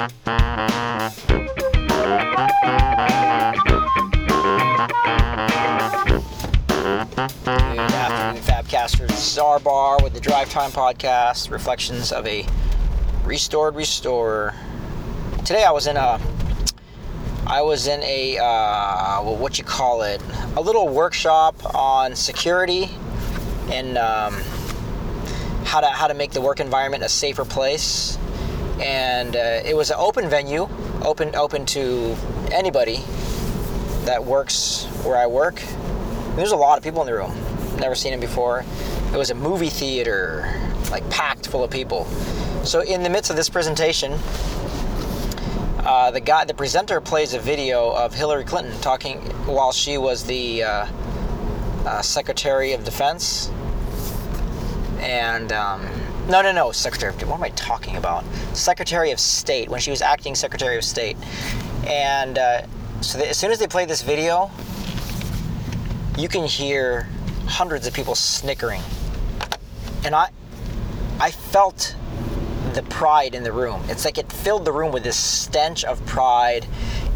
Good 0.00 0.08
afternoon, 7.92 8.42
Fabcasters. 8.42 9.08
This 9.08 9.36
bar 9.36 9.98
with 10.02 10.14
the 10.14 10.20
Drive 10.20 10.48
Time 10.48 10.70
Podcast, 10.70 11.50
reflections 11.50 12.12
of 12.12 12.26
a 12.26 12.46
restored 13.24 13.74
restorer. 13.74 14.54
Today 15.44 15.64
I 15.64 15.70
was 15.70 15.86
in 15.86 15.98
a, 15.98 16.18
I 17.46 17.60
was 17.60 17.86
in 17.86 18.02
a, 18.02 18.38
uh, 18.38 19.22
well, 19.22 19.36
what 19.36 19.58
you 19.58 19.64
call 19.64 20.00
it, 20.00 20.22
a 20.56 20.62
little 20.62 20.88
workshop 20.88 21.74
on 21.74 22.16
security 22.16 22.88
and 23.70 23.98
um, 23.98 24.32
how 25.66 25.82
to 25.82 25.88
how 25.88 26.06
to 26.06 26.14
make 26.14 26.30
the 26.30 26.40
work 26.40 26.58
environment 26.58 27.02
a 27.02 27.08
safer 27.10 27.44
place. 27.44 28.16
And 28.80 29.36
uh, 29.36 29.60
it 29.64 29.76
was 29.76 29.90
an 29.90 29.96
open 29.98 30.28
venue, 30.28 30.68
open 31.02 31.36
open 31.36 31.66
to 31.66 32.16
anybody 32.50 33.04
that 34.04 34.24
works 34.24 34.86
where 35.04 35.16
I 35.16 35.26
work. 35.26 35.62
There's 36.36 36.52
a 36.52 36.56
lot 36.56 36.78
of 36.78 36.84
people 36.84 37.02
in 37.02 37.06
the 37.06 37.14
room. 37.14 37.34
Never 37.78 37.94
seen 37.94 38.12
it 38.12 38.20
before. 38.20 38.64
It 39.12 39.16
was 39.16 39.30
a 39.30 39.34
movie 39.34 39.68
theater, 39.68 40.58
like 40.90 41.08
packed 41.10 41.48
full 41.48 41.62
of 41.62 41.70
people. 41.70 42.06
So 42.64 42.80
in 42.80 43.02
the 43.02 43.10
midst 43.10 43.30
of 43.30 43.36
this 43.36 43.48
presentation, 43.48 44.18
uh, 45.78 46.10
the 46.10 46.20
guy, 46.20 46.44
the 46.44 46.54
presenter, 46.54 47.00
plays 47.00 47.34
a 47.34 47.38
video 47.38 47.90
of 47.90 48.14
Hillary 48.14 48.44
Clinton 48.44 48.78
talking 48.80 49.18
while 49.46 49.72
she 49.72 49.98
was 49.98 50.24
the 50.24 50.62
uh, 50.62 50.86
uh, 51.86 52.02
Secretary 52.02 52.72
of 52.72 52.84
Defense. 52.84 53.50
And 55.00 55.52
um, 55.52 55.86
no, 56.28 56.42
no, 56.42 56.52
no, 56.52 56.72
Secretary 56.72 57.12
of 57.12 57.28
what 57.28 57.36
am 57.36 57.42
I 57.42 57.50
talking 57.50 57.96
about? 57.96 58.24
Secretary 58.52 59.10
of 59.10 59.20
State 59.20 59.68
when 59.68 59.80
she 59.80 59.90
was 59.90 60.02
acting 60.02 60.34
Secretary 60.34 60.76
of 60.76 60.84
State. 60.84 61.16
And 61.86 62.38
uh, 62.38 62.62
so 63.00 63.20
as 63.20 63.38
soon 63.38 63.50
as 63.50 63.58
they 63.58 63.66
play 63.66 63.84
this 63.84 64.02
video, 64.02 64.50
you 66.18 66.28
can 66.28 66.44
hear 66.44 67.08
hundreds 67.46 67.86
of 67.86 67.94
people 67.94 68.14
snickering. 68.14 68.82
And 70.04 70.14
I 70.14 70.30
I 71.18 71.30
felt 71.30 71.96
the 72.74 72.82
pride 72.84 73.34
in 73.34 73.42
the 73.42 73.52
room. 73.52 73.82
It's 73.88 74.04
like 74.04 74.18
it 74.18 74.30
filled 74.32 74.64
the 74.64 74.72
room 74.72 74.92
with 74.92 75.02
this 75.02 75.16
stench 75.16 75.84
of 75.84 76.04
pride 76.06 76.66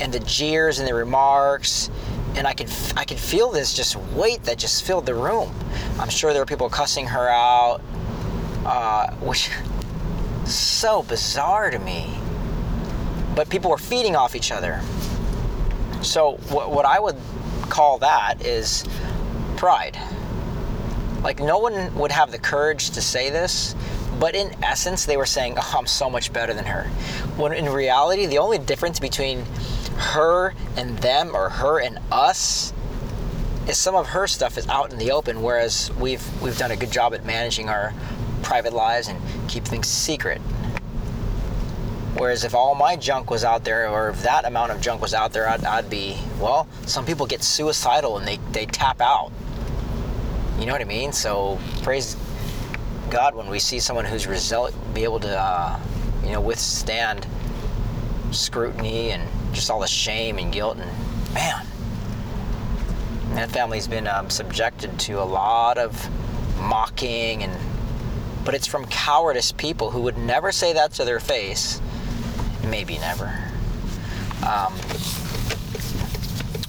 and 0.00 0.12
the 0.12 0.20
jeers 0.20 0.78
and 0.78 0.88
the 0.88 0.94
remarks 0.94 1.90
and 2.36 2.46
I 2.46 2.52
could 2.52 2.70
I 2.96 3.04
could 3.04 3.18
feel 3.18 3.50
this 3.50 3.74
just 3.74 3.96
weight 3.96 4.44
that 4.44 4.58
just 4.58 4.84
filled 4.84 5.06
the 5.06 5.14
room. 5.14 5.52
I'm 5.98 6.08
sure 6.08 6.32
there 6.32 6.42
were 6.42 6.46
people 6.46 6.68
cussing 6.68 7.06
her 7.06 7.28
out, 7.28 7.80
uh, 8.64 9.10
which 9.16 9.50
so 10.44 11.02
bizarre 11.02 11.70
to 11.70 11.78
me. 11.78 12.16
But 13.34 13.48
people 13.48 13.70
were 13.70 13.78
feeding 13.78 14.16
off 14.16 14.34
each 14.34 14.52
other. 14.52 14.80
So 16.02 16.32
what, 16.48 16.70
what 16.70 16.84
I 16.84 16.98
would 16.98 17.16
call 17.68 17.98
that 17.98 18.44
is 18.44 18.84
pride. 19.56 19.98
Like, 21.22 21.38
no 21.38 21.58
one 21.58 21.94
would 21.96 22.10
have 22.10 22.32
the 22.32 22.38
courage 22.38 22.90
to 22.90 23.02
say 23.02 23.30
this, 23.30 23.74
but 24.18 24.34
in 24.34 24.52
essence, 24.64 25.04
they 25.04 25.16
were 25.16 25.26
saying, 25.26 25.54
Oh, 25.58 25.74
I'm 25.78 25.86
so 25.86 26.10
much 26.10 26.32
better 26.32 26.54
than 26.54 26.64
her. 26.64 26.84
When 27.36 27.52
in 27.52 27.68
reality, 27.68 28.26
the 28.26 28.38
only 28.38 28.58
difference 28.58 28.98
between 28.98 29.44
her 29.96 30.54
and 30.76 30.98
them 30.98 31.34
or 31.34 31.50
her 31.50 31.80
and 31.80 31.98
us 32.10 32.72
is 33.68 33.76
some 33.76 33.94
of 33.94 34.08
her 34.08 34.26
stuff 34.26 34.58
is 34.58 34.68
out 34.68 34.92
in 34.92 34.98
the 34.98 35.12
open, 35.12 35.42
whereas 35.42 35.90
we've 35.98 36.24
we've 36.42 36.58
done 36.58 36.70
a 36.70 36.76
good 36.76 36.90
job 36.90 37.14
at 37.14 37.24
managing 37.24 37.68
our 37.68 37.92
private 38.42 38.72
lives 38.72 39.08
and 39.08 39.20
keep 39.48 39.64
things 39.64 39.88
secret. 39.88 40.40
Whereas 42.16 42.44
if 42.44 42.54
all 42.54 42.74
my 42.74 42.96
junk 42.96 43.30
was 43.30 43.44
out 43.44 43.64
there, 43.64 43.88
or 43.88 44.10
if 44.10 44.22
that 44.22 44.44
amount 44.44 44.72
of 44.72 44.80
junk 44.80 45.00
was 45.00 45.14
out 45.14 45.32
there, 45.32 45.48
I'd, 45.48 45.64
I'd 45.64 45.88
be, 45.88 46.18
well, 46.40 46.66
some 46.84 47.06
people 47.06 47.24
get 47.24 47.42
suicidal 47.42 48.18
and 48.18 48.26
they, 48.26 48.38
they 48.52 48.66
tap 48.66 49.00
out. 49.00 49.30
You 50.58 50.66
know 50.66 50.72
what 50.72 50.80
I 50.80 50.84
mean? 50.84 51.12
So 51.12 51.58
praise 51.82 52.16
God 53.10 53.34
when 53.34 53.48
we 53.48 53.58
see 53.58 53.78
someone 53.78 54.04
who's 54.04 54.26
resilient, 54.26 54.76
be 54.92 55.04
able 55.04 55.20
to, 55.20 55.40
uh, 55.40 55.78
you 56.24 56.32
know, 56.32 56.40
withstand 56.40 57.26
scrutiny 58.32 59.12
and 59.12 59.22
just 59.54 59.70
all 59.70 59.80
the 59.80 59.86
shame 59.86 60.38
and 60.38 60.52
guilt. 60.52 60.78
And 60.78 61.32
man, 61.32 61.64
that 63.40 63.50
family's 63.50 63.88
been 63.88 64.06
um, 64.06 64.30
subjected 64.30 64.98
to 65.00 65.22
a 65.22 65.24
lot 65.24 65.78
of 65.78 66.08
mocking 66.58 67.42
and 67.42 67.52
but 68.44 68.54
it's 68.54 68.66
from 68.66 68.86
cowardice 68.86 69.52
people 69.52 69.90
who 69.90 70.00
would 70.02 70.16
never 70.16 70.50
say 70.50 70.72
that 70.72 70.92
to 70.94 71.04
their 71.04 71.20
face. 71.20 71.80
Maybe 72.66 72.98
never. 72.98 73.26
Um, 74.46 74.74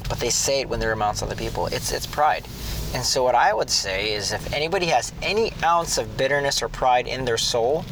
but 0.09 0.19
they 0.19 0.29
say 0.29 0.59
it 0.59 0.69
when 0.69 0.79
they're 0.79 0.91
amongst 0.91 1.23
other 1.23 1.35
people. 1.35 1.67
It's 1.67 1.91
it's 1.91 2.05
pride. 2.05 2.45
And 2.93 3.05
so 3.05 3.23
what 3.23 3.35
i 3.35 3.53
would 3.53 3.69
say 3.69 4.13
is 4.13 4.33
if 4.33 4.53
anybody 4.53 4.87
has 4.87 5.13
any 5.21 5.53
ounce 5.63 5.97
of 5.97 6.17
bitterness 6.17 6.61
or 6.61 6.67
pride 6.67 7.07
in 7.07 7.23
their 7.23 7.37
soul 7.37 7.85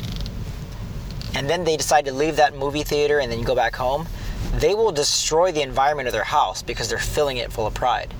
and 1.36 1.50
then 1.50 1.64
they 1.64 1.78
decide 1.78 2.04
to 2.06 2.12
leave 2.12 2.36
that 2.36 2.54
movie 2.56 2.84
theater 2.84 3.20
and 3.20 3.32
then 3.32 3.40
you 3.40 3.46
go 3.46 3.56
back 3.56 3.76
home 3.76 4.08
they 4.56 4.74
will 4.74 4.92
destroy 4.92 5.54
the 5.54 5.62
environment 5.62 6.08
of 6.08 6.14
their 6.14 6.26
house 6.26 6.62
because 6.62 6.90
they're 6.90 6.98
filling 6.98 7.38
it 7.38 7.50
full 7.52 7.66
of 7.66 7.74
pride 7.74 8.14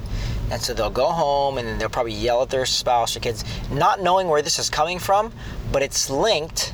and 0.52 0.62
so 0.62 0.74
they'll 0.74 0.90
go 0.90 1.08
home 1.08 1.58
and 1.58 1.68
then 1.68 1.78
they'll 1.78 1.90
probably 1.90 2.14
yell 2.14 2.42
at 2.42 2.50
their 2.50 2.66
spouse 2.66 3.16
or 3.16 3.20
kids, 3.20 3.44
not 3.72 4.02
knowing 4.02 4.28
where 4.28 4.42
this 4.42 4.60
is 4.60 4.70
coming 4.70 5.00
from, 5.00 5.32
but 5.72 5.82
it's 5.82 6.10
linked. 6.10 6.74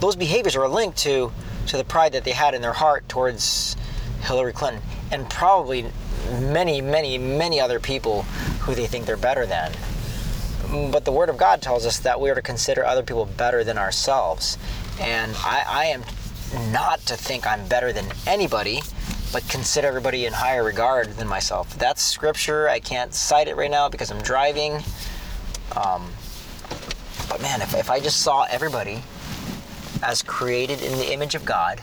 Those 0.00 0.16
behaviors 0.16 0.56
are 0.56 0.68
linked 0.68 0.98
to, 0.98 1.32
to 1.68 1.76
the 1.76 1.84
pride 1.84 2.12
that 2.12 2.24
they 2.24 2.32
had 2.32 2.54
in 2.54 2.62
their 2.62 2.72
heart 2.72 3.08
towards 3.08 3.76
Hillary 4.22 4.52
Clinton 4.52 4.82
and 5.12 5.28
probably 5.30 5.86
many, 6.40 6.80
many, 6.80 7.18
many 7.18 7.60
other 7.60 7.78
people 7.78 8.22
who 8.62 8.74
they 8.74 8.86
think 8.86 9.06
they're 9.06 9.16
better 9.16 9.46
than. 9.46 9.72
But 10.90 11.04
the 11.04 11.12
Word 11.12 11.28
of 11.28 11.36
God 11.36 11.60
tells 11.60 11.84
us 11.84 11.98
that 12.00 12.20
we 12.20 12.30
are 12.30 12.34
to 12.34 12.42
consider 12.42 12.84
other 12.84 13.02
people 13.02 13.26
better 13.26 13.62
than 13.62 13.78
ourselves. 13.78 14.58
And 15.00 15.34
I, 15.38 15.64
I 15.68 15.84
am 15.86 16.02
not 16.72 17.00
to 17.06 17.16
think 17.16 17.46
I'm 17.46 17.66
better 17.68 17.92
than 17.92 18.06
anybody 18.26 18.80
but 19.32 19.48
consider 19.48 19.88
everybody 19.88 20.26
in 20.26 20.32
higher 20.32 20.62
regard 20.62 21.16
than 21.16 21.26
myself. 21.26 21.76
That's 21.78 22.02
scripture. 22.02 22.68
I 22.68 22.80
can't 22.80 23.14
cite 23.14 23.48
it 23.48 23.56
right 23.56 23.70
now 23.70 23.88
because 23.88 24.10
I'm 24.10 24.20
driving. 24.20 24.74
Um, 25.74 26.10
but 27.28 27.40
man, 27.40 27.62
if, 27.62 27.74
if 27.74 27.90
I 27.90 27.98
just 27.98 28.20
saw 28.20 28.44
everybody 28.50 29.02
as 30.02 30.22
created 30.22 30.82
in 30.82 30.98
the 30.98 31.12
image 31.12 31.34
of 31.34 31.44
God, 31.44 31.80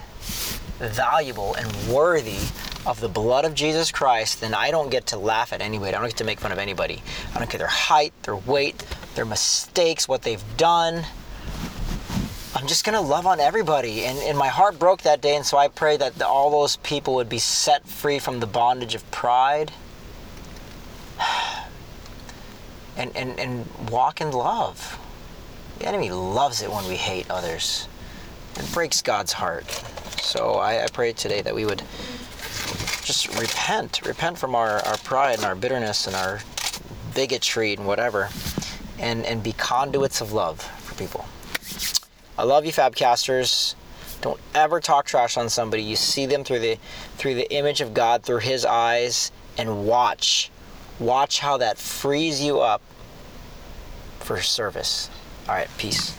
valuable 0.78 1.56
and 1.56 1.68
worthy 1.92 2.40
of 2.86 3.02
the 3.02 3.10
blood 3.10 3.46
of 3.46 3.54
Jesus 3.54 3.92
Christ, 3.92 4.42
then 4.42 4.54
I 4.54 4.72
don't 4.72 4.90
get 4.90 5.08
to 5.08 5.18
laugh 5.18 5.52
at 5.52 5.62
anybody. 5.62 5.96
I 5.96 6.00
don't 6.00 6.08
get 6.08 6.18
to 6.18 6.24
make 6.24 6.40
fun 6.40 6.52
of 6.52 6.58
anybody. 6.58 7.02
I 7.34 7.40
don't 7.40 7.50
care 7.50 7.58
their 7.58 7.68
height, 7.68 8.14
their 8.24 8.36
weight, 8.36 8.86
their 9.16 9.26
mistakes, 9.26 10.08
what 10.08 10.22
they've 10.22 10.44
done. 10.56 11.04
I'm 12.56 12.66
just 12.66 12.84
going 12.84 12.96
to 12.96 13.02
love 13.02 13.28
on 13.28 13.40
everybody. 13.40 14.06
And, 14.06 14.18
and 14.20 14.38
my 14.38 14.48
heart 14.48 14.80
broke 14.80 15.04
that 15.04 15.22
day, 15.22 15.36
and 15.36 15.46
so 15.46 15.58
I 15.58 15.68
pray 15.68 15.98
that 15.98 16.16
the, 16.16 16.28
all 16.28 16.50
those 16.50 16.78
people 16.78 17.16
would 17.16 17.30
be 17.30 17.38
set 17.38 17.88
free 17.88 18.18
from 18.18 18.40
the 18.40 18.48
bondage 18.48 18.96
of 18.96 19.10
pride 19.12 19.72
and, 22.98 23.16
and, 23.16 23.40
and 23.40 23.68
walk 23.92 24.20
in 24.20 24.32
love. 24.32 24.98
The 25.78 25.88
enemy 25.88 26.10
loves 26.10 26.62
it 26.62 26.72
when 26.72 26.88
we 26.88 26.96
hate 26.96 27.30
others, 27.30 27.88
it 28.56 28.70
breaks 28.74 29.02
God's 29.02 29.34
heart. 29.34 29.70
So 30.22 30.56
I, 30.56 30.84
I 30.84 30.88
pray 30.88 31.14
today 31.14 31.42
that 31.42 31.54
we 31.56 31.66
would 31.66 31.84
just 33.04 33.28
repent, 33.40 34.06
repent 34.06 34.38
from 34.38 34.56
our, 34.56 34.86
our 34.86 34.98
pride 34.98 35.38
and 35.38 35.46
our 35.46 35.56
bitterness 35.56 36.08
and 36.08 36.16
our 36.16 36.42
bigotry 37.14 37.74
and 37.76 37.86
whatever, 37.86 38.30
and, 38.98 39.26
and 39.26 39.44
be 39.44 39.54
conduits 39.54 40.20
of 40.20 40.34
love 40.34 40.62
for 40.62 40.96
people. 40.96 41.26
I 42.40 42.44
love 42.44 42.66
you, 42.66 42.72
Fabcasters. 42.72 43.76
Don't 44.22 44.40
ever 44.56 44.80
talk 44.80 45.06
trash 45.06 45.36
on 45.36 45.50
somebody. 45.50 45.84
You 45.84 45.98
see 45.98 46.26
them 46.26 46.46
through 46.46 46.60
the 46.60 46.78
through 47.18 47.36
the 47.36 47.54
image 47.54 47.82
of 47.82 47.94
God, 47.94 48.24
through 48.24 48.40
His 48.40 48.64
eyes, 48.64 49.34
and 49.58 49.86
watch, 49.86 50.50
watch 51.00 51.40
how 51.40 51.58
that 51.58 51.78
frees 51.78 52.42
you 52.42 52.62
up 52.62 52.82
for 54.22 54.40
service. 54.40 55.10
All 55.50 55.56
right, 55.56 55.68
peace. 55.78 56.18